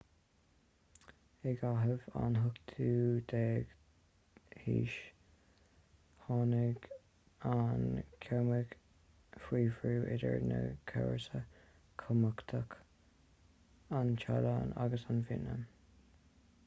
i 1.49 1.51
gcaitheamh 1.57 2.05
an 2.21 2.37
18ú 2.43 4.61
haois 4.61 4.95
tháinig 6.23 6.87
an 7.51 7.83
chambóid 8.27 8.73
faoi 9.45 9.61
bhrú 9.75 9.93
idir 10.17 10.39
dhá 10.47 10.61
chomharsa 10.93 11.43
chumhachtacha 12.05 13.99
an 13.99 14.09
téalainn 14.25 14.73
agus 14.87 15.07
vítneam 15.13 15.61